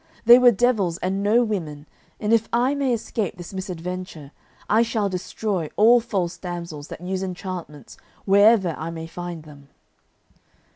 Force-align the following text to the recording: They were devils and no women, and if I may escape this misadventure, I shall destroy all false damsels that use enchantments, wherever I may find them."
They 0.25 0.39
were 0.39 0.49
devils 0.49 0.97
and 0.97 1.21
no 1.21 1.43
women, 1.43 1.85
and 2.19 2.33
if 2.33 2.49
I 2.51 2.73
may 2.73 2.91
escape 2.91 3.37
this 3.37 3.53
misadventure, 3.53 4.31
I 4.67 4.81
shall 4.81 5.09
destroy 5.09 5.69
all 5.75 5.99
false 5.99 6.39
damsels 6.39 6.87
that 6.87 7.01
use 7.01 7.21
enchantments, 7.21 7.97
wherever 8.25 8.73
I 8.79 8.89
may 8.89 9.05
find 9.05 9.43
them." 9.43 9.69